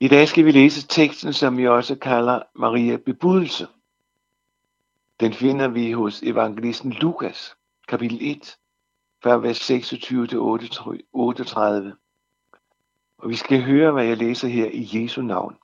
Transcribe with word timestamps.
I 0.00 0.08
dag 0.08 0.28
skal 0.28 0.44
vi 0.44 0.52
læse 0.52 0.86
teksten, 0.86 1.32
som 1.32 1.56
vi 1.56 1.66
også 1.66 1.96
kalder 1.96 2.42
Maria 2.54 2.96
bebudelse. 2.96 3.66
Den 5.20 5.32
finder 5.32 5.68
vi 5.68 5.92
hos 5.92 6.22
evangelisten 6.22 6.92
Lukas, 6.92 7.56
kapitel 7.88 8.18
1, 8.20 8.56
fra 9.22 9.36
vers 9.36 9.70
26-38. 9.70 9.74
Og 13.18 13.30
vi 13.30 13.36
skal 13.36 13.62
høre, 13.62 13.92
hvad 13.92 14.04
jeg 14.04 14.16
læser 14.16 14.48
her 14.48 14.70
i 14.72 14.88
Jesu 14.92 15.22
navn. 15.22 15.56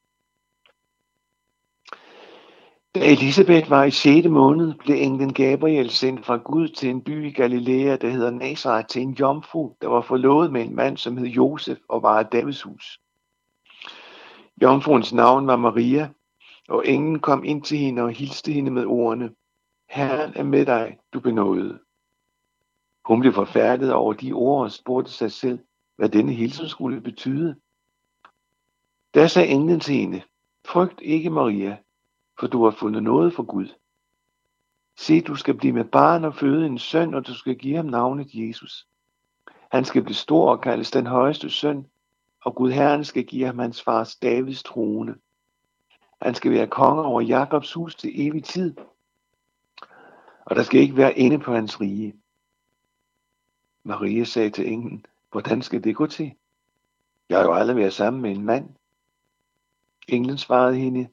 Da 2.94 3.12
Elisabeth 3.12 3.70
var 3.70 3.84
i 3.84 3.90
6. 3.90 4.28
måned, 4.28 4.74
blev 4.74 4.96
englen 4.96 5.32
Gabriel 5.32 5.90
sendt 5.90 6.26
fra 6.26 6.36
Gud 6.36 6.68
til 6.68 6.88
en 6.88 7.02
by 7.02 7.26
i 7.26 7.30
Galilea, 7.30 7.96
der 7.96 8.10
hedder 8.10 8.30
Nazareth, 8.30 8.88
til 8.88 9.02
en 9.02 9.12
jomfru, 9.12 9.74
der 9.80 9.88
var 9.88 10.00
forlovet 10.00 10.52
med 10.52 10.62
en 10.62 10.74
mand, 10.74 10.96
som 10.96 11.16
hed 11.16 11.26
Josef 11.26 11.78
og 11.88 12.02
var 12.02 12.18
af 12.18 12.26
Davids 12.26 12.62
hus. 12.62 13.00
Jomfruens 14.62 15.12
navn 15.12 15.46
var 15.46 15.56
Maria, 15.56 16.10
og 16.68 16.88
englen 16.88 17.20
kom 17.20 17.44
ind 17.44 17.62
til 17.62 17.78
hende 17.78 18.02
og 18.02 18.12
hilste 18.12 18.52
hende 18.52 18.70
med 18.70 18.86
ordene, 18.86 19.34
Herren 19.88 20.32
er 20.36 20.42
med 20.42 20.66
dig, 20.66 20.98
du 21.12 21.20
benåede. 21.20 21.80
Hun 23.04 23.20
blev 23.20 23.32
forfærdet 23.32 23.92
over 23.92 24.12
de 24.12 24.32
ord 24.32 24.64
og 24.64 24.72
spurgte 24.72 25.12
sig 25.12 25.32
selv, 25.32 25.58
hvad 25.96 26.08
denne 26.08 26.32
hilsen 26.32 26.68
skulle 26.68 27.00
betyde. 27.00 27.56
Da 29.14 29.26
sagde 29.28 29.48
englen 29.48 29.80
til 29.80 29.94
hende, 29.94 30.22
frygt 30.66 31.00
ikke 31.02 31.30
Maria, 31.30 31.78
for 32.40 32.46
du 32.46 32.64
har 32.64 32.70
fundet 32.70 33.02
noget 33.02 33.34
for 33.34 33.42
Gud. 33.42 33.68
Se, 34.98 35.20
du 35.20 35.34
skal 35.34 35.54
blive 35.54 35.72
med 35.72 35.84
barn 35.84 36.24
og 36.24 36.34
føde 36.34 36.66
en 36.66 36.78
søn, 36.78 37.14
og 37.14 37.26
du 37.26 37.34
skal 37.34 37.58
give 37.58 37.76
ham 37.76 37.86
navnet 37.86 38.34
Jesus. 38.34 38.86
Han 39.70 39.84
skal 39.84 40.02
blive 40.02 40.14
stor 40.14 40.50
og 40.50 40.60
kaldes 40.60 40.90
den 40.90 41.06
højeste 41.06 41.50
søn, 41.50 41.86
og 42.44 42.54
Gud 42.54 42.70
Herren 42.70 43.04
skal 43.04 43.24
give 43.24 43.46
ham 43.46 43.58
hans 43.58 43.82
fars 43.82 44.16
Davids 44.16 44.62
trone. 44.62 45.14
Han 46.22 46.34
skal 46.34 46.50
være 46.50 46.66
konge 46.66 47.02
over 47.02 47.20
Jakobs 47.20 47.72
hus 47.72 47.94
til 47.94 48.26
evig 48.26 48.44
tid, 48.44 48.76
og 50.44 50.56
der 50.56 50.62
skal 50.62 50.80
ikke 50.80 50.96
være 50.96 51.18
ende 51.18 51.38
på 51.38 51.54
hans 51.54 51.80
rige. 51.80 52.16
Maria 53.82 54.24
sagde 54.24 54.50
til 54.50 54.72
englen, 54.72 55.06
hvordan 55.30 55.62
skal 55.62 55.84
det 55.84 55.96
gå 55.96 56.06
til? 56.06 56.34
Jeg 57.28 57.38
har 57.38 57.44
jo 57.44 57.52
aldrig 57.52 57.76
været 57.76 57.92
sammen 57.92 58.22
med 58.22 58.30
en 58.30 58.44
mand. 58.44 58.68
Englen 60.08 60.38
svarede 60.38 60.76
hende, 60.76 61.08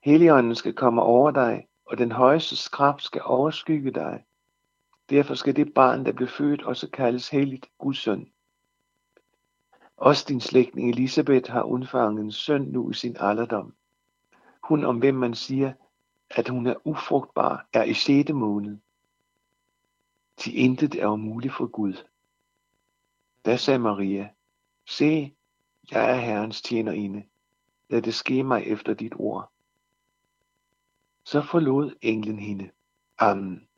Helligånden 0.00 0.54
skal 0.54 0.74
komme 0.74 1.02
over 1.02 1.30
dig, 1.30 1.66
og 1.84 1.98
den 1.98 2.12
højeste 2.12 2.70
kraft 2.70 3.02
skal 3.02 3.22
overskygge 3.24 3.90
dig. 3.90 4.24
Derfor 5.10 5.34
skal 5.34 5.56
det 5.56 5.74
barn, 5.74 6.04
der 6.04 6.12
blev 6.12 6.28
født, 6.28 6.62
også 6.62 6.90
kaldes 6.90 7.28
helligt 7.28 7.70
Guds 7.78 7.98
søn. 7.98 8.30
Også 10.00 10.24
din 10.28 10.40
slægtning 10.40 10.90
Elisabeth 10.90 11.50
har 11.50 11.62
undfanget 11.62 12.24
en 12.24 12.32
søn 12.32 12.62
nu 12.62 12.90
i 12.90 12.94
sin 12.94 13.16
alderdom. 13.20 13.74
Hun, 14.64 14.84
om 14.84 14.98
hvem 14.98 15.14
man 15.14 15.34
siger, 15.34 15.72
at 16.30 16.48
hun 16.48 16.66
er 16.66 16.86
ufrugtbar, 16.86 17.68
er 17.72 17.82
i 17.82 17.94
6. 17.94 18.30
måned. 18.32 18.78
Til 20.36 20.58
intet 20.58 20.94
er 20.94 21.06
umuligt 21.06 21.54
for 21.54 21.66
Gud. 21.66 21.94
Da 23.44 23.56
sagde 23.56 23.78
Maria, 23.78 24.30
se, 24.86 25.34
jeg 25.90 26.10
er 26.10 26.20
Herrens 26.20 26.62
tjenerinde. 26.62 27.24
Lad 27.88 28.02
det 28.02 28.14
ske 28.14 28.42
mig 28.42 28.62
efter 28.66 28.94
dit 28.94 29.12
ord. 29.16 29.52
Så 31.24 31.42
forlod 31.42 31.94
englen 32.02 32.38
hende. 32.38 32.70
Amen. 33.18 33.68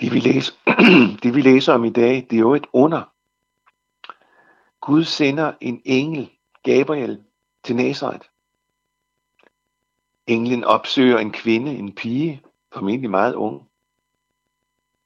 Det 0.00 0.12
vi, 0.12 0.20
læser, 0.20 0.52
det 1.22 1.34
vi 1.34 1.40
læser 1.40 1.72
om 1.72 1.84
i 1.84 1.90
dag, 1.90 2.26
det 2.30 2.32
er 2.32 2.40
jo 2.40 2.54
et 2.54 2.66
under. 2.72 3.14
Gud 4.80 5.04
sender 5.04 5.54
en 5.60 5.82
engel, 5.84 6.30
Gabriel, 6.62 7.24
til 7.64 7.76
Nazareth. 7.76 8.28
Englen 10.26 10.64
opsøger 10.64 11.18
en 11.18 11.32
kvinde, 11.32 11.76
en 11.76 11.94
pige, 11.94 12.42
formentlig 12.72 13.10
meget 13.10 13.34
ung. 13.34 13.68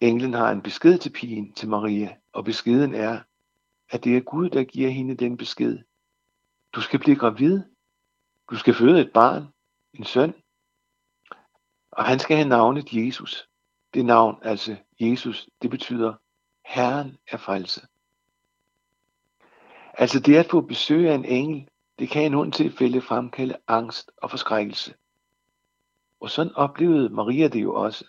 Englen 0.01 0.35
har 0.35 0.51
en 0.51 0.63
besked 0.63 0.99
til 0.99 1.11
pigen, 1.11 1.53
til 1.53 1.69
Maria, 1.69 2.17
og 2.33 2.45
beskeden 2.45 2.95
er, 2.95 3.21
at 3.91 4.05
det 4.05 4.17
er 4.17 4.21
Gud, 4.21 4.51
der 4.51 4.65
giver 4.65 4.91
hende 4.91 5.15
den 5.15 5.37
besked. 5.37 5.79
Du 6.75 6.81
skal 6.81 7.01
blive 7.01 7.17
gravid. 7.17 7.63
Du 8.51 8.57
skal 8.57 8.75
føde 8.75 9.01
et 9.01 9.13
barn, 9.13 9.49
en 9.95 10.05
søn. 10.05 10.35
Og 11.91 12.05
han 12.05 12.19
skal 12.19 12.37
have 12.37 12.49
navnet 12.49 12.93
Jesus. 12.93 13.49
Det 13.95 14.05
navn, 14.05 14.39
altså 14.43 14.77
Jesus, 15.01 15.49
det 15.63 15.71
betyder, 15.71 16.15
Herren 16.65 17.19
er 17.27 17.37
frelse. 17.37 17.87
Altså 19.99 20.21
det 20.21 20.37
at 20.37 20.51
få 20.51 20.61
besøg 20.61 21.09
af 21.11 21.15
en 21.15 21.25
engel, 21.25 21.69
det 21.99 22.09
kan 22.09 22.25
i 22.25 22.29
nogle 22.29 22.53
tilfælde 22.53 23.01
fremkalde 23.01 23.57
angst 23.69 24.11
og 24.17 24.31
forskrækkelse. 24.31 24.95
Og 26.21 26.31
sådan 26.31 26.55
oplevede 26.55 27.09
Maria 27.09 27.49
det 27.49 27.63
jo 27.63 27.75
også. 27.75 28.05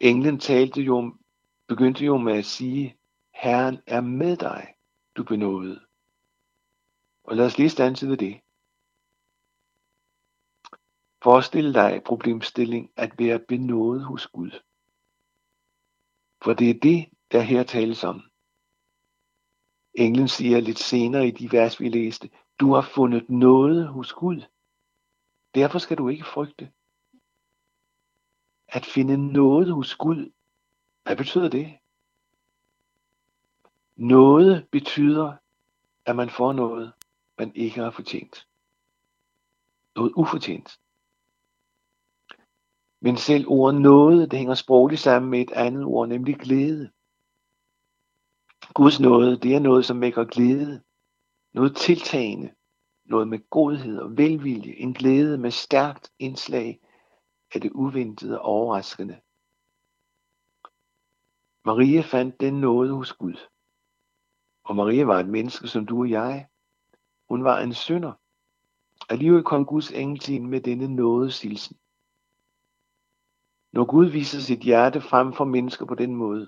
Englen 0.00 0.38
talte 0.40 0.82
jo, 0.82 1.14
begyndte 1.68 2.04
jo 2.04 2.16
med 2.16 2.38
at 2.38 2.44
sige, 2.44 2.96
Herren 3.34 3.78
er 3.86 4.00
med 4.00 4.36
dig, 4.36 4.74
du 5.16 5.24
benåede. 5.24 5.80
Og 7.24 7.36
lad 7.36 7.46
os 7.46 7.58
lige 7.58 7.70
stanse 7.70 8.08
ved 8.08 8.16
det. 8.16 8.40
Forestil 11.22 11.74
dig 11.74 12.02
problemstilling 12.06 12.90
at 12.96 13.18
være 13.18 13.38
benådet 13.38 14.04
hos 14.04 14.26
Gud. 14.26 14.50
For 16.44 16.54
det 16.54 16.70
er 16.70 16.80
det, 16.82 17.08
der 17.32 17.40
her 17.40 17.62
tales 17.62 18.04
om. 18.04 18.22
Englen 19.94 20.28
siger 20.28 20.60
lidt 20.60 20.78
senere 20.78 21.26
i 21.26 21.30
de 21.30 21.52
vers, 21.52 21.80
vi 21.80 21.88
læste, 21.88 22.30
du 22.60 22.74
har 22.74 22.82
fundet 22.82 23.30
noget 23.30 23.88
hos 23.88 24.12
Gud. 24.12 24.42
Derfor 25.54 25.78
skal 25.78 25.98
du 25.98 26.08
ikke 26.08 26.24
frygte. 26.24 26.72
At 28.68 28.84
finde 28.84 29.32
noget 29.32 29.72
hos 29.74 29.94
Gud, 29.94 30.32
hvad 31.02 31.16
betyder 31.16 31.48
det? 31.48 31.78
Noget 33.96 34.68
betyder, 34.72 35.36
at 36.06 36.16
man 36.16 36.30
får 36.30 36.52
noget, 36.52 36.92
man 37.38 37.52
ikke 37.56 37.80
har 37.80 37.90
fortjent. 37.90 38.48
Noget 39.96 40.12
ufortjent. 40.16 40.80
Men 43.04 43.16
selv 43.16 43.44
ordet 43.48 43.80
noget, 43.80 44.30
det 44.30 44.38
hænger 44.38 44.54
sprogligt 44.54 45.00
sammen 45.00 45.30
med 45.30 45.40
et 45.40 45.52
andet 45.52 45.84
ord, 45.84 46.08
nemlig 46.08 46.36
glæde. 46.36 46.90
Guds 48.74 49.00
nåde, 49.00 49.38
det 49.38 49.54
er 49.54 49.60
noget, 49.60 49.84
som 49.84 50.00
vækker 50.00 50.24
glæde. 50.24 50.82
Noget 51.52 51.76
tiltagende. 51.76 52.54
Noget 53.04 53.28
med 53.28 53.50
godhed 53.50 53.98
og 53.98 54.16
velvilje. 54.16 54.72
En 54.72 54.94
glæde 54.94 55.38
med 55.38 55.50
stærkt 55.50 56.12
indslag 56.18 56.80
af 57.54 57.60
det 57.60 57.70
uventede 57.74 58.40
og 58.40 58.44
overraskende. 58.44 59.20
Maria 61.64 62.00
fandt 62.00 62.40
den 62.40 62.60
nåde 62.60 62.94
hos 62.94 63.12
Gud. 63.12 63.36
Og 64.64 64.76
Maria 64.76 65.04
var 65.04 65.20
et 65.20 65.28
menneske 65.28 65.68
som 65.68 65.86
du 65.86 66.00
og 66.00 66.10
jeg. 66.10 66.48
Hun 67.28 67.44
var 67.44 67.60
en 67.60 67.74
synder. 67.74 68.12
Alligevel 69.08 69.42
kom 69.42 69.66
Guds 69.66 69.90
engel 69.90 70.18
til 70.18 70.32
hende 70.32 70.48
med 70.48 70.60
denne 70.60 70.88
nådesilsen. 70.88 71.76
Når 73.74 73.84
Gud 73.90 74.06
viser 74.10 74.40
sit 74.40 74.60
hjerte 74.60 75.00
frem 75.00 75.32
for 75.32 75.44
mennesker 75.44 75.86
på 75.86 75.94
den 75.94 76.16
måde, 76.16 76.44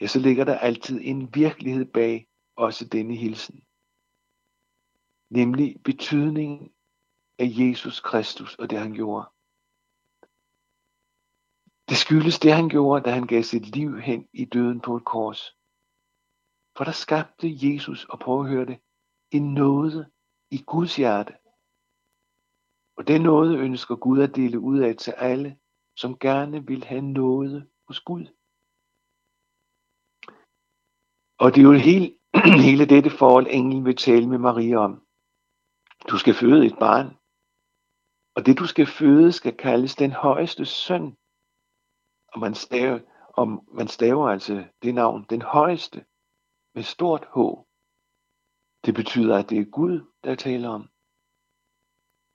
ja, 0.00 0.06
så 0.06 0.18
ligger 0.18 0.44
der 0.44 0.58
altid 0.58 1.00
en 1.02 1.34
virkelighed 1.34 1.84
bag 1.84 2.28
også 2.56 2.88
denne 2.88 3.16
hilsen. 3.16 3.64
Nemlig 5.30 5.82
betydningen 5.84 6.72
af 7.38 7.46
Jesus 7.60 8.00
Kristus 8.00 8.54
og 8.54 8.70
det 8.70 8.78
han 8.78 8.92
gjorde. 8.92 9.26
Det 11.88 11.96
skyldes 11.96 12.38
det 12.38 12.52
han 12.52 12.68
gjorde, 12.68 13.04
da 13.04 13.10
han 13.10 13.26
gav 13.26 13.42
sit 13.42 13.66
liv 13.76 14.00
hen 14.00 14.28
i 14.32 14.44
døden 14.44 14.80
på 14.80 14.96
et 14.96 15.04
kors. 15.04 15.42
For 16.76 16.84
der 16.84 16.92
skabte 16.92 17.46
Jesus, 17.66 18.04
og 18.04 18.18
prøv 18.18 18.40
at 18.40 18.48
høre 18.48 18.66
det, 18.66 18.78
en 19.30 19.54
nåde 19.54 20.10
i 20.50 20.58
Guds 20.66 20.96
hjerte. 20.96 21.41
Og 22.96 23.08
den 23.08 23.20
nåde 23.20 23.58
ønsker 23.58 23.96
Gud 23.96 24.22
at 24.22 24.36
dele 24.36 24.60
ud 24.60 24.78
af 24.78 24.96
til 24.96 25.10
alle, 25.10 25.58
som 25.96 26.18
gerne 26.18 26.66
vil 26.66 26.84
have 26.84 27.02
noget 27.02 27.70
hos 27.86 28.00
Gud. 28.00 28.26
Og 31.38 31.54
det 31.54 31.60
er 31.60 31.68
jo 31.70 31.72
hele, 31.72 32.06
hele 32.66 32.84
dette 32.86 33.10
forhold, 33.10 33.46
englen 33.50 33.84
vil 33.84 33.96
tale 33.96 34.28
med 34.28 34.38
Maria 34.38 34.76
om. 34.76 35.06
Du 36.10 36.18
skal 36.18 36.34
føde 36.34 36.66
et 36.66 36.76
barn, 36.80 37.06
og 38.34 38.46
det 38.46 38.58
du 38.58 38.66
skal 38.66 38.86
føde 38.86 39.32
skal 39.32 39.56
kaldes 39.56 39.94
den 39.94 40.12
højeste 40.12 40.64
søn. 40.64 41.16
Og 42.32 42.40
man 42.40 42.54
staver, 42.54 43.00
og 43.28 43.64
man 43.72 43.88
staver 43.88 44.28
altså 44.28 44.64
det 44.82 44.94
navn, 44.94 45.26
den 45.30 45.42
højeste, 45.42 46.04
med 46.74 46.82
stort 46.82 47.24
H. 47.34 47.38
Det 48.86 48.94
betyder, 48.94 49.38
at 49.38 49.50
det 49.50 49.58
er 49.58 49.70
Gud, 49.70 50.00
der 50.24 50.34
taler 50.34 50.68
om. 50.68 50.91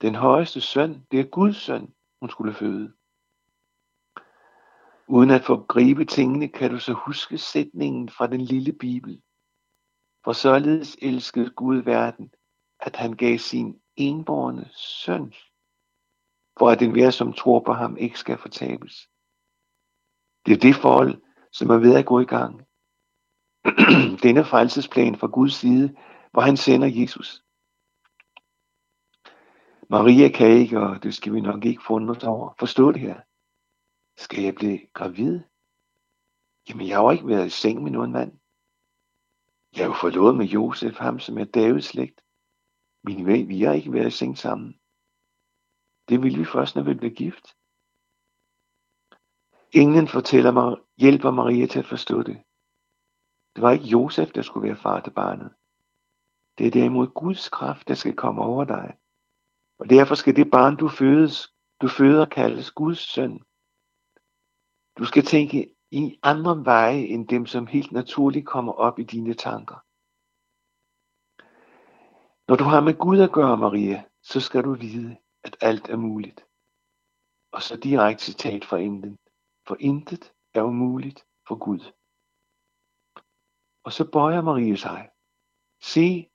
Den 0.01 0.15
højeste 0.15 0.61
søn, 0.61 1.05
det 1.11 1.19
er 1.19 1.23
Guds 1.23 1.57
søn, 1.57 1.93
hun 2.21 2.29
skulle 2.29 2.53
føde. 2.53 2.93
Uden 5.07 5.29
at 5.29 5.43
forgribe 5.43 6.05
tingene, 6.05 6.47
kan 6.47 6.71
du 6.71 6.79
så 6.79 6.93
huske 6.93 7.37
sætningen 7.37 8.09
fra 8.09 8.27
den 8.27 8.41
lille 8.41 8.73
bibel, 8.73 9.21
For 10.23 10.33
således 10.33 10.97
elskede 11.01 11.49
Gud 11.49 11.77
verden, 11.77 12.33
at 12.79 12.95
han 12.95 13.13
gav 13.13 13.37
sin 13.37 13.81
enborne 13.95 14.69
søn, 14.73 15.33
for 16.59 16.69
at 16.69 16.81
enhver, 16.81 17.09
som 17.09 17.33
tror 17.33 17.59
på 17.59 17.73
ham, 17.73 17.97
ikke 17.97 18.19
skal 18.19 18.37
fortabes. 18.37 19.09
Det 20.45 20.53
er 20.53 20.57
det 20.57 20.75
forhold, 20.75 21.21
som 21.51 21.69
er 21.69 21.77
ved 21.77 21.95
at 21.95 22.05
gå 22.05 22.19
i 22.19 22.25
gang. 22.25 22.67
Denne 24.23 24.45
frelsesplan 24.45 25.15
fra 25.15 25.27
Guds 25.27 25.53
side, 25.53 25.95
hvor 26.31 26.41
han 26.41 26.57
sender 26.57 26.87
Jesus. 27.01 27.43
Maria 29.89 30.29
kan 30.29 30.51
ikke, 30.51 30.79
og 30.79 31.03
det 31.03 31.15
skal 31.15 31.33
vi 31.33 31.41
nok 31.41 31.65
ikke 31.65 31.83
funde 31.87 32.11
os 32.11 32.23
over, 32.23 32.53
forstå 32.59 32.91
det 32.91 33.01
her. 33.01 33.21
Skal 34.17 34.43
jeg 34.43 34.55
blive 34.55 34.79
gravid? 34.93 35.39
Jamen, 36.69 36.87
jeg 36.87 36.97
har 36.97 37.03
jo 37.03 37.11
ikke 37.11 37.27
været 37.27 37.45
i 37.45 37.49
seng 37.49 37.83
med 37.83 37.91
nogen 37.91 38.11
mand. 38.11 38.39
Jeg 39.75 39.81
er 39.83 39.87
jo 39.87 39.93
forlovet 39.93 40.37
med 40.37 40.45
Josef, 40.45 40.97
ham 40.97 41.19
som 41.19 41.37
er 41.37 41.45
Davids 41.45 41.85
slægt. 41.85 42.21
Men 43.03 43.27
vi 43.49 43.61
har 43.61 43.73
ikke 43.73 43.93
været 43.93 44.07
i 44.07 44.17
seng 44.17 44.37
sammen. 44.37 44.79
Det 46.09 46.21
vil 46.23 46.39
vi 46.39 46.45
først, 46.45 46.75
når 46.75 46.83
vi 46.83 46.93
bliver 46.93 47.13
gift. 47.13 47.55
Ingen 49.71 50.07
fortæller 50.07 50.51
mig, 50.51 50.77
hjælper 50.97 51.31
Maria 51.31 51.67
til 51.67 51.79
at 51.79 51.85
forstå 51.85 52.23
det. 52.23 52.43
Det 53.55 53.61
var 53.61 53.71
ikke 53.71 53.85
Josef, 53.85 54.31
der 54.31 54.41
skulle 54.41 54.67
være 54.67 54.77
far 54.77 54.99
til 54.99 55.11
barnet. 55.11 55.53
Det 56.57 56.67
er 56.67 56.71
derimod 56.71 57.07
Guds 57.07 57.49
kraft, 57.49 57.87
der 57.87 57.93
skal 57.93 58.15
komme 58.15 58.41
over 58.41 58.63
dig. 58.65 58.97
Og 59.79 59.89
derfor 59.89 60.15
skal 60.15 60.35
det 60.35 60.51
barn, 60.51 60.75
du 60.75 60.87
fødes, 60.89 61.53
du 61.81 61.87
føder, 61.87 62.25
kaldes 62.25 62.71
Guds 62.71 62.99
søn. 62.99 63.39
Du 64.97 65.05
skal 65.05 65.23
tænke 65.23 65.75
i 65.91 66.19
andre 66.23 66.65
veje 66.65 67.01
end 67.13 67.27
dem, 67.27 67.45
som 67.45 67.67
helt 67.67 67.91
naturligt 67.91 68.47
kommer 68.47 68.73
op 68.73 68.99
i 68.99 69.03
dine 69.03 69.33
tanker. 69.33 69.79
Når 72.47 72.55
du 72.55 72.63
har 72.63 72.81
med 72.81 72.97
Gud 72.97 73.19
at 73.19 73.31
gøre, 73.31 73.57
Maria, 73.57 74.03
så 74.23 74.39
skal 74.39 74.63
du 74.63 74.73
vide, 74.73 75.17
at 75.43 75.57
alt 75.61 75.89
er 75.89 75.97
muligt. 75.97 76.45
Og 77.51 77.61
så 77.61 77.77
direkte 77.77 78.23
citat 78.23 78.65
fra 78.65 78.77
englen. 78.77 79.17
For 79.67 79.77
intet 79.79 80.33
er 80.53 80.61
umuligt 80.61 81.25
for 81.47 81.55
Gud. 81.55 81.83
Og 83.83 83.91
så 83.93 84.11
bøjer 84.11 84.41
Marie 84.41 84.77
sig. 84.77 85.09
Se, 85.81 86.29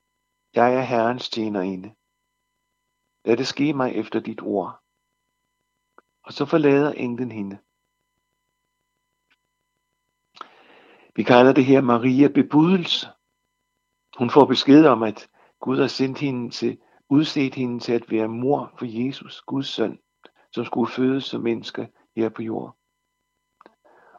jeg 0.55 0.75
er 0.75 0.83
Herrens 0.83 1.31
tjenerinde. 1.31 1.95
Lad 3.25 3.37
det 3.37 3.47
ske 3.47 3.73
mig 3.73 3.95
efter 3.95 4.21
dit 4.21 4.41
ord. 4.43 4.83
Og 6.25 6.33
så 6.33 6.47
forlader 6.47 6.93
englen 6.93 7.33
hende. 7.33 7.59
Vi 11.17 11.23
kalder 11.23 11.53
det 11.53 11.65
her 11.65 11.81
Maria 11.81 12.29
bebudelse. 12.29 13.07
Hun 14.19 14.31
får 14.31 14.47
besked 14.47 14.87
om, 14.87 15.03
at 15.03 15.31
Gud 15.61 15.79
har 15.81 15.87
sendt 15.87 16.19
hende 16.19 16.51
til, 16.51 16.81
udset 17.09 17.55
hende 17.55 17.81
til 17.81 17.93
at 17.93 18.11
være 18.11 18.29
mor 18.29 18.75
for 18.79 18.87
Jesus, 18.87 19.41
Guds 19.41 19.69
søn, 19.69 19.99
som 20.53 20.65
skulle 20.65 20.93
fødes 20.93 21.25
som 21.25 21.43
menneske 21.43 21.89
her 22.17 22.29
på 22.29 22.43
jorden. 22.43 22.79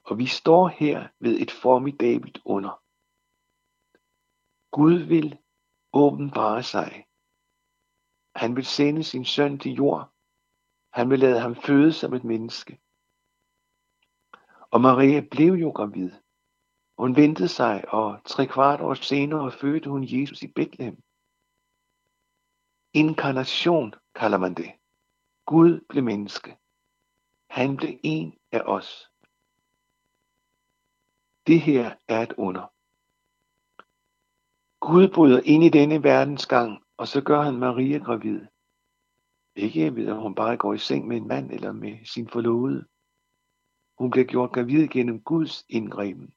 Og 0.06 0.18
vi 0.18 0.28
står 0.28 0.68
her 0.68 1.08
ved 1.20 1.40
et 1.40 1.52
formidabelt 1.52 2.40
under. 2.46 2.82
Gud 4.72 4.94
vil 4.94 5.38
åbenbare 5.94 6.64
sig. 6.64 7.06
Han 8.36 8.56
vil 8.56 8.66
sende 8.66 9.04
sin 9.04 9.26
søn 9.26 9.60
til 9.60 9.72
jord. 9.72 10.14
Han 10.94 11.10
vil 11.10 11.20
lade 11.20 11.40
ham 11.40 11.56
føde 11.56 11.94
som 11.94 12.14
et 12.14 12.24
menneske. 12.24 12.80
Og 14.72 14.82
Maria 14.82 15.22
blev 15.32 15.54
jo 15.54 15.70
gravid. 15.70 16.12
Hun 16.98 17.16
ventede 17.16 17.48
sig, 17.48 17.84
og 17.88 18.22
tre 18.26 18.48
kvart 18.48 18.82
år 18.82 18.94
senere 18.94 19.52
fødte 19.52 19.90
hun 19.90 20.04
Jesus 20.04 20.42
i 20.42 20.48
Bethlehem. 20.48 21.04
Inkarnation 22.94 23.94
kalder 24.16 24.38
man 24.38 24.54
det. 24.54 24.72
Gud 25.46 25.86
blev 25.90 26.04
menneske. 26.04 26.58
Han 27.50 27.78
blev 27.78 28.00
en 28.04 28.38
af 28.52 28.62
os. 28.66 29.10
Det 31.48 31.62
her 31.62 31.96
er 32.08 32.22
et 32.22 32.34
under. 32.38 32.74
Gud 34.80 35.14
bryder 35.14 35.42
ind 35.46 35.64
i 35.64 35.70
denne 35.70 36.04
verdens 36.04 36.46
gang, 36.46 36.83
og 36.98 37.08
så 37.08 37.22
gør 37.22 37.42
han 37.42 37.58
Maria 37.58 37.98
gravid. 37.98 38.42
Ikke 39.56 39.96
ved, 39.96 40.08
at 40.08 40.22
hun 40.22 40.36
bare 40.36 40.58
går 40.58 40.74
i 40.74 40.78
seng 40.78 41.08
med 41.08 41.18
en 41.18 41.28
mand 41.28 41.52
eller 41.52 41.72
med 41.72 42.06
sin 42.06 42.30
forlovede. 42.30 42.86
Hun 43.98 44.12
bliver 44.12 44.26
gjort 44.26 44.52
gravid 44.52 44.88
gennem 44.88 45.22
Guds 45.22 45.66
indgriben. 45.70 46.34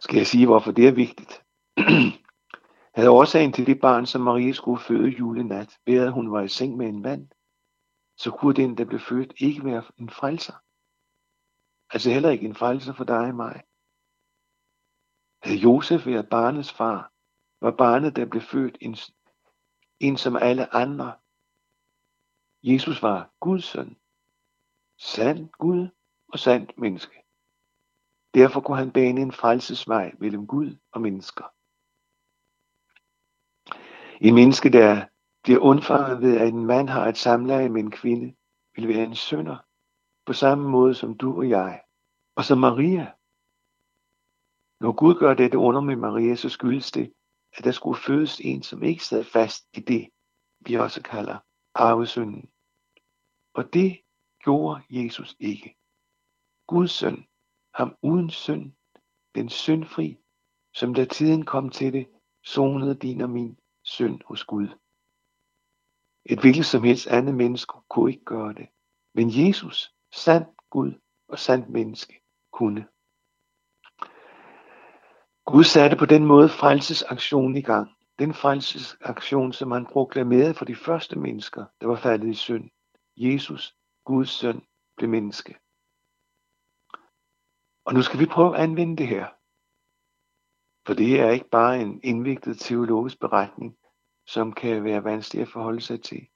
Skal 0.00 0.16
jeg 0.16 0.26
sige, 0.26 0.46
hvorfor 0.46 0.72
det 0.72 0.88
er 0.88 0.92
vigtigt? 0.92 1.44
Havde 2.96 3.10
årsagen 3.10 3.52
til 3.52 3.66
det 3.66 3.80
barn, 3.80 4.06
som 4.06 4.20
Maria 4.20 4.52
skulle 4.52 4.80
føde 4.80 5.08
julenat, 5.08 5.78
ved 5.86 5.98
at 5.98 6.12
hun 6.12 6.32
var 6.32 6.42
i 6.42 6.48
seng 6.48 6.76
med 6.76 6.88
en 6.88 7.02
mand, 7.02 7.28
så 8.16 8.30
kunne 8.30 8.54
den, 8.54 8.78
der 8.78 8.84
blev 8.84 9.00
født, 9.00 9.32
ikke 9.36 9.64
være 9.64 9.82
en 9.98 10.10
frelser. 10.10 10.54
Altså 11.90 12.10
heller 12.10 12.30
ikke 12.30 12.46
en 12.46 12.54
frelser 12.54 12.92
for 12.92 13.04
dig 13.04 13.28
og 13.28 13.34
mig. 13.34 13.62
Havde 15.42 15.58
Josef 15.58 16.06
været 16.06 16.28
barnets 16.28 16.72
far, 16.72 17.12
var 17.60 17.70
barnet, 17.70 18.16
der 18.16 18.24
blev 18.24 18.42
født, 18.42 18.78
en, 18.80 18.96
en 20.00 20.16
som 20.16 20.36
alle 20.36 20.74
andre. 20.74 21.18
Jesus 22.62 23.02
var 23.02 23.30
Guds 23.40 23.64
søn. 23.64 23.96
Sand 24.98 25.48
Gud 25.48 25.88
og 26.28 26.38
sandt 26.38 26.78
menneske. 26.78 27.22
Derfor 28.34 28.60
kunne 28.60 28.78
han 28.78 28.92
bane 28.92 29.20
en 29.20 29.32
frelsesvej 29.32 30.12
mellem 30.18 30.46
Gud 30.46 30.76
og 30.92 31.00
mennesker. 31.00 31.44
En 34.20 34.34
menneske, 34.34 34.68
der 34.70 35.06
bliver 35.42 35.60
undfanget 35.60 36.20
ved, 36.20 36.40
at 36.40 36.48
en 36.48 36.66
mand 36.66 36.88
har 36.88 37.06
et 37.06 37.16
samleje 37.16 37.68
med 37.68 37.80
en 37.80 37.90
kvinde, 37.90 38.36
vil 38.74 38.88
være 38.88 39.04
en 39.04 39.14
synder, 39.14 39.56
på 40.26 40.32
samme 40.32 40.68
måde 40.68 40.94
som 40.94 41.18
du 41.18 41.36
og 41.36 41.48
jeg, 41.48 41.82
og 42.36 42.44
som 42.44 42.58
Maria. 42.58 43.12
Når 44.80 44.92
Gud 44.92 45.14
gør 45.14 45.34
dette 45.34 45.58
under 45.58 45.80
med 45.80 45.96
Maria, 45.96 46.34
så 46.34 46.48
skyldes 46.48 46.92
det, 46.92 47.14
at 47.52 47.64
der 47.64 47.72
skulle 47.72 48.00
fødes 48.00 48.40
en, 48.40 48.62
som 48.62 48.82
ikke 48.82 49.04
sad 49.04 49.24
fast 49.24 49.66
i 49.72 49.80
det, 49.80 50.08
vi 50.60 50.74
også 50.74 51.02
kalder 51.02 51.38
arvesynden. 51.74 52.50
Og 53.54 53.72
det 53.72 54.00
gjorde 54.44 54.82
Jesus 54.90 55.36
ikke. 55.40 55.76
Guds 56.66 56.90
søn, 56.90 57.26
ham 57.74 57.96
uden 58.02 58.30
synd, 58.30 58.72
den 59.34 59.48
syndfri, 59.48 60.18
som 60.74 60.94
da 60.94 61.04
tiden 61.04 61.44
kom 61.44 61.70
til 61.70 61.92
det, 61.92 62.08
sonede 62.44 62.94
din 62.94 63.20
og 63.20 63.30
min 63.30 63.58
synd 63.84 64.20
hos 64.24 64.44
Gud. 64.44 64.68
Et 66.24 66.40
hvilket 66.40 66.66
som 66.66 66.82
helst 66.82 67.06
andet 67.06 67.34
menneske 67.34 67.72
kunne 67.88 68.10
ikke 68.12 68.24
gøre 68.24 68.54
det. 68.54 68.68
Men 69.14 69.28
Jesus, 69.30 69.94
sand 70.12 70.46
Gud 70.70 70.92
og 71.28 71.38
sandt 71.38 71.68
menneske, 71.68 72.22
kunne. 72.52 72.88
Gud 75.52 75.64
satte 75.64 75.96
på 75.96 76.06
den 76.06 76.24
måde 76.24 76.48
frelsesaktionen 76.48 77.56
i 77.56 77.62
gang. 77.62 77.90
Den 78.18 78.34
frelsesaktion, 78.34 79.52
som 79.52 79.70
han 79.70 79.86
proklamerede 79.86 80.54
for 80.54 80.64
de 80.64 80.76
første 80.76 81.18
mennesker, 81.18 81.64
der 81.80 81.86
var 81.86 81.96
faldet 81.96 82.28
i 82.28 82.34
synd. 82.34 82.70
Jesus, 83.16 83.76
Guds 84.04 84.30
søn, 84.30 84.62
blev 84.96 85.10
menneske. 85.10 85.52
Og 87.84 87.94
nu 87.94 88.02
skal 88.02 88.20
vi 88.20 88.26
prøve 88.26 88.56
at 88.56 88.62
anvende 88.62 88.96
det 88.96 89.08
her. 89.08 89.26
For 90.86 90.94
det 90.94 91.20
er 91.20 91.30
ikke 91.30 91.50
bare 91.50 91.80
en 91.80 92.00
indviklet 92.04 92.58
teologisk 92.58 93.20
beretning, 93.20 93.76
som 94.26 94.52
kan 94.52 94.84
være 94.84 95.04
vanskelig 95.04 95.42
at 95.42 95.48
forholde 95.48 95.80
sig 95.80 96.02
til. 96.02 96.28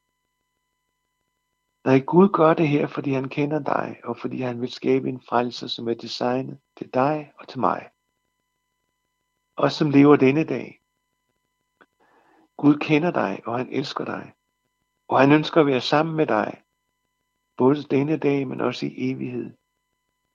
Nej, 1.85 2.00
Gud 2.00 2.28
gør 2.28 2.54
det 2.54 2.69
her, 2.69 2.87
fordi 2.87 3.12
han 3.12 3.28
kender 3.28 3.59
dig, 3.59 4.00
og 4.04 4.16
fordi 4.16 4.40
han 4.40 4.61
vil 4.61 4.73
skabe 4.73 5.09
en 5.09 5.23
frelse, 5.28 5.69
som 5.69 5.88
er 5.88 5.95
designet 5.95 6.61
til 6.76 6.95
dig 6.95 7.33
og 7.38 7.49
til 7.49 7.61
mig 7.61 7.90
os 9.56 9.73
som 9.73 9.90
lever 9.90 10.16
denne 10.16 10.44
dag. 10.44 10.82
Gud 12.56 12.78
kender 12.78 13.11
dig, 13.11 13.42
og 13.47 13.59
han 13.59 13.68
elsker 13.73 14.04
dig. 14.04 14.35
Og 15.09 15.21
han 15.21 15.32
ønsker 15.32 15.61
at 15.61 15.66
være 15.66 15.80
sammen 15.80 16.16
med 16.16 16.26
dig. 16.26 16.62
Både 17.56 17.82
denne 17.82 18.16
dag, 18.16 18.49
men 18.49 18.61
også 18.61 18.87
i 18.87 19.11
evighed. 19.11 19.56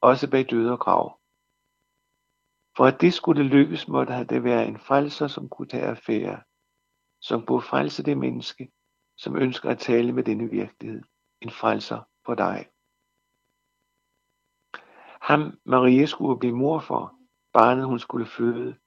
Også 0.01 0.29
bag 0.29 0.49
døde 0.49 0.71
og 0.71 0.79
grav. 0.79 1.19
For 2.77 2.85
at 2.85 3.01
det 3.01 3.13
skulle 3.13 3.43
lykkes, 3.43 3.87
måtte 3.87 4.23
det 4.23 4.43
være 4.43 4.67
en 4.67 4.79
frelser, 4.79 5.27
som 5.27 5.49
kunne 5.49 5.67
tage 5.67 5.83
affære. 5.83 6.41
Som 7.21 7.45
kunne 7.45 7.61
frelse 7.61 8.03
det 8.03 8.17
menneske, 8.17 8.71
som 9.17 9.35
ønsker 9.35 9.69
at 9.69 9.79
tale 9.79 10.11
med 10.11 10.23
denne 10.23 10.49
virkelighed. 10.49 11.03
En 11.41 11.51
frelser 11.51 12.01
for 12.25 12.35
dig. 12.35 12.69
Ham 15.21 15.59
Maria 15.65 16.05
skulle 16.05 16.39
blive 16.39 16.55
mor 16.55 16.79
for, 16.79 17.15
barnet 17.53 17.85
hun 17.85 17.99
skulle 17.99 18.25
føde. 18.25 18.77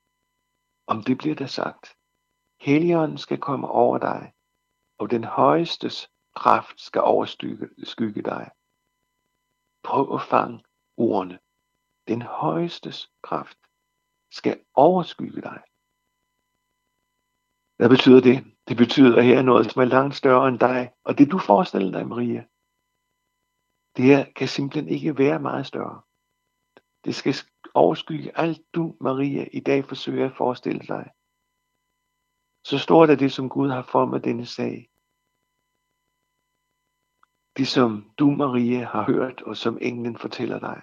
Om 0.93 1.03
det 1.03 1.19
bliver 1.19 1.35
der 1.35 1.47
sagt. 1.47 1.87
Helligånden 2.61 3.19
skal 3.19 3.41
komme 3.41 3.69
over 3.69 3.99
dig, 3.99 4.33
og 4.99 5.11
den 5.11 5.25
højestes 5.25 6.11
kraft 6.37 6.81
skal 6.81 7.03
overskygge 7.03 8.23
dig. 8.23 8.51
Prøv 9.83 10.15
at 10.15 10.23
fange 10.23 10.65
ordene. 10.97 11.39
Den 12.09 12.23
højestes 12.23 13.13
kraft. 13.23 13.59
skal 14.33 14.65
overskygge 14.75 15.43
dig. 15.43 15.61
Hvad 17.77 17.89
betyder 17.89 18.21
det? 18.21 18.39
Det 18.69 18.77
betyder 18.77 19.21
her 19.21 19.43
noget, 19.43 19.71
som 19.71 19.83
er 19.83 19.87
langt 19.87 20.15
større 20.15 20.49
end 20.49 20.59
dig, 20.59 20.93
og 21.05 21.19
det 21.19 21.31
du 21.31 21.39
forestiller 21.39 21.93
dig, 21.99 22.09
Maria. 22.09 22.43
Det 23.97 24.05
her 24.05 24.33
kan 24.37 24.49
simpelthen 24.49 24.89
ikke 24.89 25.19
være 25.19 25.39
meget 25.39 25.67
større. 25.67 26.03
Det 27.05 27.15
skal 27.15 27.35
overskygge 27.75 28.39
alt 28.39 28.75
du, 28.75 28.97
Maria, 29.01 29.49
i 29.53 29.61
dag 29.61 29.85
forsøger 29.85 30.27
at 30.31 30.37
forestille 30.37 30.81
dig. 30.81 31.11
Så 32.65 32.79
stort 32.79 33.11
er 33.11 33.17
det, 33.17 33.33
som 33.33 33.49
Gud 33.49 33.69
har 33.71 33.83
formet 33.83 34.25
denne 34.25 34.47
sag. 34.47 34.91
Det 37.57 37.69
som 37.69 37.91
du, 38.19 38.27
Maria, 38.31 38.85
har 38.85 39.05
hørt, 39.13 39.43
og 39.43 39.57
som 39.57 39.79
englen 39.81 40.17
fortæller 40.19 40.59
dig. 40.59 40.83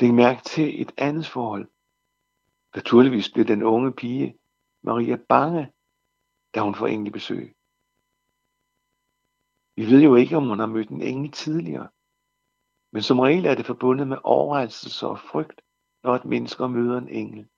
Læg 0.00 0.14
mærke 0.14 0.42
til 0.42 0.82
et 0.82 0.92
andet 0.98 1.26
forhold. 1.26 1.66
Naturligvis 2.76 3.32
bliver 3.32 3.46
den 3.46 3.62
unge 3.62 3.92
pige, 3.92 4.38
Maria, 4.82 5.16
bange, 5.28 5.72
da 6.54 6.60
hun 6.60 6.74
får 6.74 6.86
engel 6.86 7.12
besøg. 7.12 7.56
Vi 9.76 9.82
ved 9.90 10.02
jo 10.02 10.14
ikke, 10.14 10.36
om 10.36 10.48
hun 10.48 10.58
har 10.58 10.66
mødt 10.66 10.88
en 10.88 11.02
engel 11.02 11.32
tidligere. 11.32 11.88
Men 12.92 13.02
som 13.02 13.18
regel 13.18 13.46
er 13.46 13.54
det 13.54 13.66
forbundet 13.66 14.08
med 14.08 14.18
overraskelse 14.24 15.06
og 15.06 15.18
frygt, 15.18 15.60
når 16.02 16.14
et 16.14 16.24
menneske 16.24 16.68
møder 16.68 16.98
en 16.98 17.08
engel. 17.08 17.48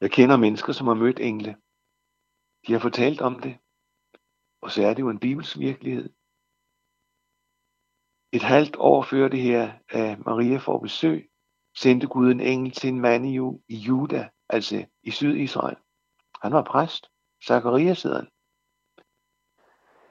Jeg 0.00 0.10
kender 0.10 0.36
mennesker, 0.36 0.72
som 0.72 0.86
har 0.86 0.94
mødt 0.94 1.20
engle. 1.20 1.56
De 2.66 2.72
har 2.72 2.80
fortalt 2.80 3.20
om 3.20 3.40
det. 3.40 3.58
Og 4.62 4.70
så 4.70 4.82
er 4.82 4.94
det 4.94 5.00
jo 5.02 5.10
en 5.10 5.18
bibelsk 5.18 5.58
virkelighed. 5.58 6.08
Et 8.32 8.42
halvt 8.42 8.76
år 8.76 9.02
før 9.02 9.28
det 9.28 9.42
her, 9.42 9.72
at 9.88 10.18
Maria 10.18 10.58
får 10.58 10.78
besøg, 10.78 11.30
sendte 11.76 12.06
Gud 12.06 12.30
en 12.30 12.40
engel 12.40 12.72
til 12.72 12.88
en 12.88 13.00
mand 13.00 13.26
i 13.68 13.76
Juda, 13.76 14.30
altså 14.48 14.86
i 15.02 15.10
Sydisrael. 15.10 15.76
Han 16.42 16.52
var 16.52 16.62
præst, 16.62 17.10
Zacharias 17.46 18.02
hedder 18.02 18.18
han. 18.18 18.30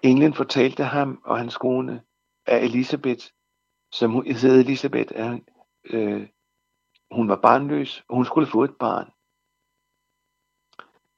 Englen 0.03 0.33
fortalte 0.33 0.83
ham 0.83 1.21
og 1.25 1.37
hans 1.37 1.57
kone, 1.57 2.03
af 2.45 2.57
Elisabeth, 2.57 3.25
som 3.91 4.11
hun 4.11 4.25
hed 4.25 4.59
Elisabeth, 4.59 5.11
er, 5.15 5.39
øh, 5.83 6.29
hun 7.11 7.29
var 7.29 7.39
barnløs, 7.41 8.03
og 8.09 8.15
hun 8.15 8.25
skulle 8.25 8.47
få 8.47 8.63
et 8.63 8.77
barn. 8.79 9.11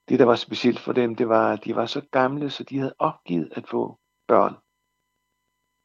Det, 0.09 0.19
der 0.19 0.25
var 0.25 0.35
specielt 0.35 0.79
for 0.79 0.93
dem, 0.93 1.15
det 1.15 1.29
var, 1.29 1.53
at 1.53 1.65
de 1.65 1.75
var 1.75 1.85
så 1.85 2.01
gamle, 2.11 2.49
så 2.49 2.63
de 2.63 2.77
havde 2.77 2.95
opgivet 2.99 3.53
at 3.55 3.67
få 3.67 3.99
børn. 4.27 4.55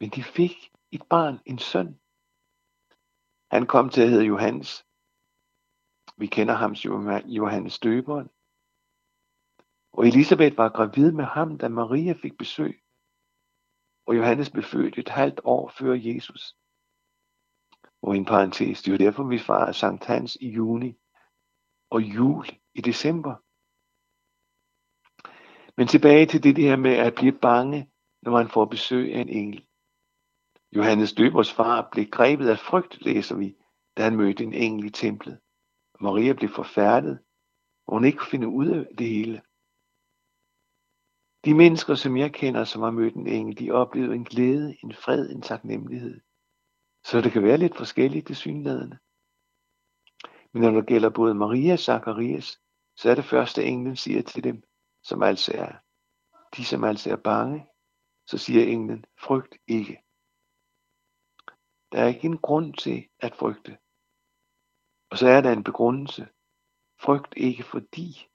Men 0.01 0.11
de 0.11 0.23
fik 0.23 0.73
et 0.91 1.03
barn, 1.11 1.39
en 1.47 1.59
søn. 1.59 2.01
Han 3.51 3.67
kom 3.67 3.89
til 3.89 4.03
at 4.03 4.11
hedde 4.11 4.25
Johannes. 4.25 4.87
Vi 6.17 6.27
kender 6.27 6.55
ham 6.55 6.75
som 6.75 7.09
Johannes 7.09 7.79
Døberen. 7.79 8.29
Og 9.93 10.07
Elisabeth 10.07 10.57
var 10.57 10.69
gravid 10.69 11.13
med 11.13 11.25
ham, 11.25 11.59
da 11.59 11.69
Maria 11.69 12.13
fik 12.13 12.39
besøg. 12.39 12.83
Og 14.11 14.17
Johannes 14.17 14.51
blev 14.51 14.65
født 14.65 14.99
et 14.99 15.09
halvt 15.09 15.41
år 15.45 15.73
før 15.79 15.95
Jesus. 15.95 16.57
Og 18.03 18.17
en 18.17 18.25
parentes, 18.25 18.83
det 18.83 18.89
er 18.89 18.93
jo 18.93 18.99
derfor, 18.99 19.25
vi 19.25 19.39
fejrer 19.39 19.73
Sankt 19.73 20.05
Hans 20.05 20.37
i 20.41 20.49
juni 20.49 20.99
og 21.91 22.03
jul 22.03 22.47
i 22.75 22.81
december. 22.81 23.35
Men 25.77 25.87
tilbage 25.89 26.27
til 26.27 26.43
det 26.43 26.57
her 26.65 26.77
med 26.77 26.91
at 26.91 27.15
blive 27.15 27.39
bange, 27.39 27.91
når 28.23 28.33
man 28.33 28.49
får 28.49 28.65
besøg 28.65 29.15
af 29.15 29.21
en 29.21 29.29
engel. 29.29 29.67
Johannes 30.77 31.13
Døbers 31.13 31.53
far 31.53 31.89
blev 31.93 32.07
grebet 32.07 32.49
af 32.49 32.59
frygt, 32.59 33.03
læser 33.03 33.37
vi, 33.37 33.57
da 33.97 34.03
han 34.03 34.17
mødte 34.17 34.45
en 34.45 34.55
engel 34.55 34.85
i 34.85 34.91
templet. 34.91 35.41
Maria 36.01 36.33
blev 36.33 36.51
forfærdet, 36.51 37.19
og 37.87 37.95
hun 37.95 38.05
ikke 38.05 38.19
kunne 38.19 38.31
finde 38.31 38.49
ud 38.49 38.69
af 38.69 38.97
det 38.99 39.09
hele. 39.09 39.43
De 41.45 41.55
mennesker, 41.55 41.95
som 41.95 42.17
jeg 42.17 42.33
kender, 42.33 42.65
som 42.65 42.83
har 42.83 42.91
mødt 42.91 43.15
en 43.15 43.27
engel, 43.27 43.59
de 43.59 43.71
oplevede 43.71 44.15
en 44.15 44.25
glæde, 44.25 44.77
en 44.83 44.95
fred, 44.95 45.31
en 45.31 45.43
taknemmelighed. 45.43 46.21
Så 47.05 47.21
det 47.21 47.33
kan 47.33 47.43
være 47.43 47.59
lidt 47.59 47.77
forskelligt 47.77 48.27
til 48.27 48.37
synlædende. 48.37 48.99
Men 50.53 50.63
når 50.63 50.71
det 50.71 50.87
gælder 50.87 51.11
både 51.11 51.35
Maria 51.35 51.73
og 51.73 51.79
Zacharias, 51.79 52.61
så 52.97 53.11
er 53.11 53.15
det 53.15 53.25
første 53.25 53.65
englen 53.65 53.97
siger 53.97 54.23
til 54.23 54.45
dem, 54.45 54.63
som 55.03 55.23
altså 55.23 55.53
er 55.55 55.73
de, 56.57 56.65
som 56.65 56.85
altså 56.85 57.11
er 57.11 57.17
bange, 57.17 57.67
så 58.27 58.39
siger 58.39 58.65
englen, 58.65 59.05
frygt 59.19 59.55
ikke. 59.67 60.03
Der 61.93 61.99
er 62.03 62.07
ikke 62.07 62.27
en 62.27 62.39
grund 62.39 62.75
til 62.75 63.09
at 63.21 63.37
frygte. 63.37 63.79
Og 65.11 65.19
så 65.19 65.29
er 65.29 65.41
der 65.41 65.53
en 65.53 65.65
begrundelse. 65.65 66.29
Frygt 66.99 67.35
ikke 67.37 67.63
fordi. 67.63 68.29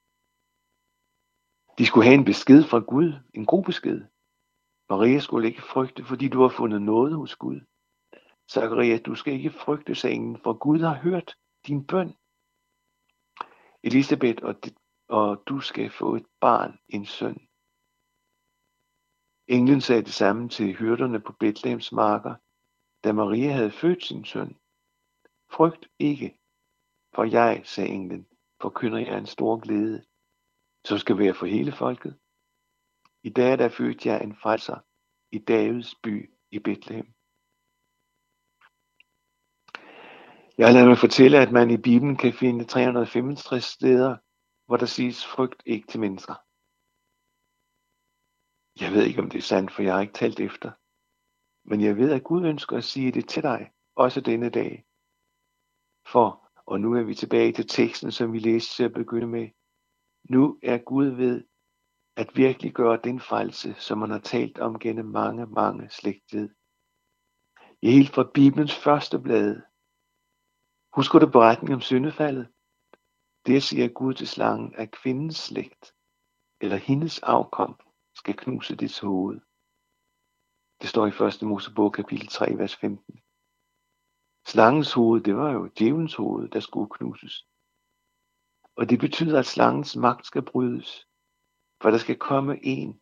De 1.78 1.86
skulle 1.86 2.06
have 2.06 2.20
en 2.20 2.26
besked 2.26 2.64
fra 2.64 2.80
Gud, 2.80 3.14
en 3.34 3.46
god 3.46 3.64
besked. 3.64 4.02
Maria 4.90 5.20
skulle 5.20 5.48
ikke 5.48 5.62
frygte, 5.62 6.06
fordi 6.06 6.28
du 6.28 6.42
har 6.42 6.50
fundet 6.50 6.82
noget 6.82 7.16
hos 7.16 7.36
Gud. 7.36 7.62
Zakaria, 8.52 8.98
du 8.98 9.16
skal 9.16 9.34
ikke 9.34 9.52
frygte, 9.52 9.96
sengen, 9.96 10.38
for 10.44 10.54
Gud 10.54 10.80
har 10.80 10.96
hørt 10.96 11.38
din 11.68 11.88
bøn. 11.88 12.14
Elisabeth 13.84 14.44
og 14.44 14.56
og 15.08 15.44
du 15.48 15.60
skal 15.60 15.90
få 15.90 16.16
et 16.16 16.26
barn, 16.40 16.80
en 16.90 17.06
søn. 17.06 17.48
Englen 19.48 19.82
sagde 19.82 20.02
det 20.02 20.14
samme 20.14 20.50
til 20.50 20.76
hyrderne 20.76 21.20
på 21.20 21.34
Bethlehems 21.40 21.92
marker, 21.92 22.36
da 23.04 23.14
Maria 23.14 23.52
havde 23.52 23.72
født 23.72 24.04
sin 24.04 24.26
søn. 24.26 24.58
Frygt 25.52 25.90
ikke, 26.00 26.40
for 27.16 27.24
jeg, 27.24 27.62
sagde 27.66 27.90
englen, 27.90 28.28
forkynder 28.62 29.00
jeg 29.00 29.18
en 29.18 29.26
stor 29.26 29.60
glæde, 29.60 30.06
så 30.86 30.98
skal 30.98 31.18
være 31.18 31.34
for 31.34 31.46
hele 31.46 31.72
folket. 31.72 32.20
I 33.24 33.30
dag 33.30 33.58
der 33.58 33.70
født 33.70 34.06
jeg 34.06 34.24
en 34.24 34.36
frelser 34.36 34.80
i 35.32 35.40
Davids 35.40 35.96
by 36.04 36.32
i 36.52 36.60
Bethlehem. 36.60 37.14
Jeg 40.58 40.68
har 40.68 40.88
mig 40.88 40.98
fortælle, 40.98 41.38
at 41.38 41.52
man 41.52 41.72
i 41.72 41.78
Bibelen 41.78 42.18
kan 42.18 42.34
finde 42.34 42.66
365 42.66 43.64
steder, 43.64 44.18
hvor 44.66 44.78
der 44.78 44.86
siges 44.86 45.26
frygt 45.26 45.64
ikke 45.66 45.88
til 45.88 46.00
mennesker. 46.00 46.36
Jeg 48.84 48.94
ved 48.94 49.04
ikke, 49.04 49.22
om 49.22 49.30
det 49.30 49.38
er 49.38 49.50
sandt, 49.52 49.72
for 49.72 49.82
jeg 49.84 49.94
har 49.94 50.02
ikke 50.02 50.14
talt 50.14 50.40
efter. 50.40 50.72
Men 51.70 51.82
jeg 51.82 51.98
ved, 51.98 52.12
at 52.12 52.24
Gud 52.24 52.46
ønsker 52.46 52.78
at 52.78 52.84
sige 52.84 53.12
det 53.12 53.30
til 53.30 53.44
dig, 53.44 53.72
også 53.96 54.22
denne 54.22 54.50
dag. 54.50 54.86
For, 56.12 56.50
og 56.66 56.80
nu 56.80 56.94
er 56.94 57.04
vi 57.04 57.16
tilbage 57.16 57.54
til 57.54 57.68
teksten, 57.68 58.12
som 58.12 58.34
vi 58.34 58.40
læste 58.40 58.76
til 58.76 58.84
at 58.84 58.94
begynde 58.94 59.28
med. 59.28 59.50
Nu 60.30 60.60
er 60.64 60.78
Gud 60.78 61.06
ved 61.06 61.44
at 62.16 62.36
virkelig 62.36 62.74
gøre 62.74 63.00
den 63.04 63.20
frelse, 63.20 63.74
som 63.74 63.98
man 63.98 64.10
har 64.10 64.20
talt 64.20 64.60
om 64.60 64.80
gennem 64.80 65.06
mange, 65.06 65.46
mange 65.46 65.90
slægtled. 65.90 66.50
I 67.82 67.92
helt 67.92 68.14
fra 68.16 68.32
Bibelens 68.34 68.76
første 68.76 69.20
blade. 69.20 69.64
Husker 70.98 71.20
du 71.20 71.28
beretningen 71.32 71.76
om 71.76 71.82
syndefaldet? 71.82 72.48
Det 73.46 73.64
siger 73.64 73.88
Gud 73.88 74.14
til 74.14 74.28
slangen, 74.28 74.76
at 74.76 74.92
kvindens 74.92 75.38
slægt, 75.38 75.96
eller 76.62 76.78
hendes 76.78 77.20
afkom, 77.20 77.80
skal 78.16 78.36
knuse 78.38 78.76
dit 78.76 79.00
hoved. 79.00 79.40
Det 80.82 80.90
står 80.90 81.06
i 81.06 81.44
1. 81.44 81.50
Mosebog 81.50 81.94
kapitel 81.94 82.28
3, 82.28 82.58
vers 82.58 82.76
15. 82.76 83.22
Slangens 84.48 84.94
hoved, 84.94 85.22
det 85.22 85.36
var 85.36 85.52
jo 85.52 85.70
djævelens 85.78 86.16
hoved, 86.16 86.50
der 86.50 86.60
skulle 86.60 86.90
knuses. 86.90 87.48
Og 88.76 88.90
det 88.90 89.00
betyder, 89.00 89.40
at 89.40 89.46
slangens 89.46 89.96
magt 89.96 90.26
skal 90.26 90.46
brydes, 90.46 91.08
for 91.82 91.90
der 91.92 91.98
skal 91.98 92.18
komme 92.18 92.66
en, 92.66 93.02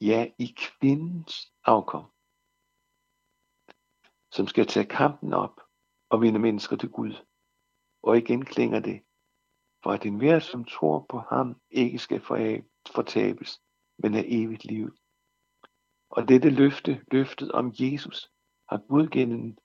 ja, 0.00 0.30
i 0.38 0.54
kvindens 0.56 1.52
afkom, 1.64 2.04
som 4.32 4.46
skal 4.46 4.66
tage 4.66 4.86
kampen 4.86 5.32
op 5.32 5.60
og 6.10 6.22
vinde 6.22 6.38
mennesker 6.38 6.76
til 6.76 6.90
Gud. 6.90 7.14
Og 8.02 8.18
igen 8.18 8.44
klinger 8.44 8.80
det, 8.80 9.02
for 9.82 9.90
at 9.90 10.06
enhver, 10.06 10.38
som 10.38 10.64
tror 10.64 11.06
på 11.08 11.18
ham, 11.18 11.60
ikke 11.70 11.98
skal 11.98 12.20
fortabes, 12.94 13.62
men 13.98 14.14
have 14.14 14.26
evigt 14.28 14.64
liv. 14.64 14.90
Og 16.10 16.28
dette 16.28 16.50
løfte, 16.50 17.04
løftet 17.12 17.52
om 17.52 17.72
Jesus, 17.74 18.30
har 18.68 18.78
Gud 18.88 19.08
gennem, 19.08 19.56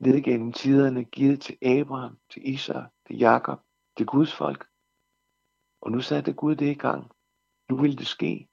ned 0.00 0.22
gennem 0.22 0.52
tiderne 0.52 1.04
givet 1.04 1.40
til 1.40 1.58
Abraham, 1.62 2.18
til 2.30 2.54
Isak, 2.54 2.90
til 3.06 3.18
Jakob, 3.18 3.60
til 3.96 4.06
Guds 4.06 4.34
folk. 4.34 4.68
Og 5.80 5.92
nu 5.92 6.00
satte 6.00 6.32
Gud 6.32 6.56
det 6.56 6.70
i 6.70 6.74
gang. 6.74 7.12
Nu 7.70 7.76
ville 7.80 7.96
det 7.96 8.06
ske. 8.06 8.48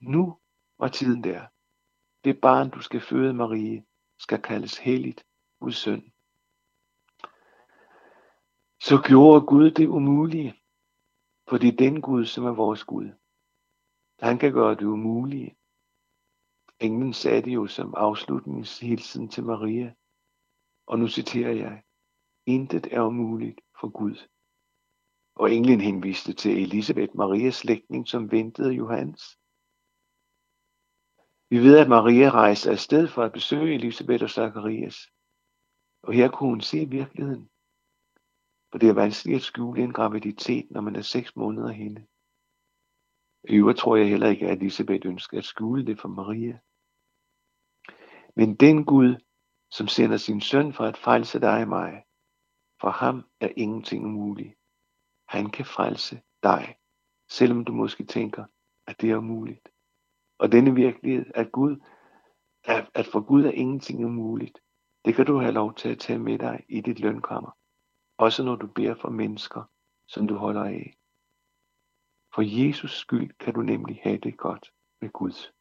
Nu 0.00 0.38
var 0.78 0.88
tiden 0.88 1.24
der. 1.24 1.46
Det 2.24 2.40
barn, 2.40 2.70
du 2.70 2.80
skal 2.80 3.00
føde, 3.00 3.34
Marie, 3.34 3.84
skal 4.18 4.42
kaldes 4.42 4.78
helligt 4.78 5.26
Guds 5.60 5.76
søn 5.76 6.12
så 8.80 9.02
gjorde 9.08 9.46
Gud 9.46 9.70
det 9.70 9.86
umulige. 9.86 10.54
For 11.48 11.58
det 11.58 11.68
er 11.68 11.76
den 11.76 12.00
Gud, 12.00 12.26
som 12.26 12.44
er 12.44 12.50
vores 12.50 12.84
Gud. 12.84 13.10
Han 14.20 14.38
kan 14.38 14.52
gøre 14.52 14.74
det 14.74 14.82
umulige. 14.82 15.56
Englen 16.80 17.12
sagde 17.12 17.42
det 17.42 17.54
jo 17.54 17.66
som 17.66 17.94
afslutningshilsen 17.96 19.28
til 19.28 19.44
Maria. 19.44 19.94
Og 20.86 20.98
nu 20.98 21.08
citerer 21.08 21.52
jeg. 21.52 21.82
intet 22.46 22.86
er 22.92 23.00
umuligt 23.00 23.60
for 23.80 23.88
Gud. 23.88 24.16
Og 25.40 25.52
englen 25.52 25.80
henviste 25.80 26.32
til 26.32 26.62
Elisabeth 26.62 27.16
Marias 27.16 27.54
slægtning, 27.54 28.08
som 28.08 28.30
ventede 28.30 28.72
Johannes. 28.72 29.22
Vi 31.50 31.58
ved, 31.58 31.78
at 31.78 31.88
Maria 31.88 32.30
rejste 32.30 32.70
afsted 32.70 33.08
for 33.08 33.22
at 33.22 33.32
besøge 33.32 33.74
Elisabeth 33.74 34.22
og 34.22 34.30
Zacharias. 34.30 34.96
Og 36.02 36.12
her 36.12 36.28
kunne 36.30 36.50
hun 36.50 36.60
se 36.60 36.88
virkeligheden. 36.88 37.50
For 38.70 38.78
det 38.78 38.88
er 38.88 38.92
vanskeligt 38.92 39.36
at 39.36 39.42
skjule 39.42 39.82
en 39.82 39.92
graviditet, 39.92 40.70
når 40.70 40.80
man 40.80 40.96
er 40.96 41.02
seks 41.02 41.36
måneder 41.36 41.72
henne. 41.72 42.06
I 43.48 43.54
øvrigt 43.54 43.78
tror 43.78 43.96
jeg 43.96 44.08
heller 44.08 44.28
ikke, 44.28 44.48
at 44.48 44.58
Elisabeth 44.58 45.06
ønsker 45.06 45.38
at 45.38 45.44
skjule 45.44 45.86
det 45.86 46.00
for 46.00 46.08
Maria. 46.08 46.58
Men 48.36 48.56
den 48.56 48.84
Gud, 48.84 49.16
som 49.70 49.88
sender 49.88 50.16
sin 50.16 50.40
søn 50.40 50.72
for 50.72 50.84
at 50.84 50.96
frelse 50.96 51.40
dig 51.40 51.62
og 51.62 51.68
mig, 51.68 52.04
for 52.80 52.90
ham 52.90 53.22
er 53.40 53.48
ingenting 53.56 54.04
umuligt. 54.04 54.59
Han 55.30 55.50
kan 55.50 55.64
frelse 55.64 56.22
dig, 56.42 56.76
selvom 57.28 57.64
du 57.64 57.72
måske 57.72 58.04
tænker, 58.04 58.44
at 58.86 59.00
det 59.00 59.10
er 59.10 59.16
umuligt. 59.16 59.68
Og 60.38 60.52
denne 60.52 60.74
virkelighed, 60.74 61.26
at 61.34 61.52
Gud, 61.52 61.76
at, 62.64 62.90
at 62.94 63.06
for 63.06 63.20
Gud 63.20 63.44
er 63.44 63.50
ingenting 63.50 64.04
umuligt, 64.04 64.58
det 65.04 65.14
kan 65.14 65.26
du 65.26 65.38
have 65.38 65.52
lov 65.52 65.74
til 65.74 65.88
at 65.88 65.98
tage 65.98 66.18
med 66.18 66.38
dig 66.38 66.64
i 66.68 66.80
dit 66.80 67.00
lønkammer. 67.00 67.50
Også 68.18 68.42
når 68.44 68.56
du 68.56 68.66
beder 68.66 68.94
for 68.94 69.08
mennesker, 69.08 69.62
som 70.08 70.26
du 70.26 70.34
holder 70.34 70.64
af. 70.64 70.94
For 72.34 72.42
Jesus 72.42 72.98
skyld 72.98 73.30
kan 73.38 73.54
du 73.54 73.62
nemlig 73.62 74.00
have 74.02 74.18
det 74.18 74.38
godt 74.38 74.70
med 75.00 75.10
Gud. 75.10 75.52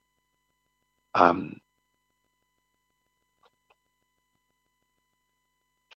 Amen. 1.14 1.62